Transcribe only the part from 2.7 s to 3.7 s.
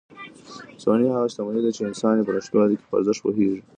کې په ارزښت پوهېږي.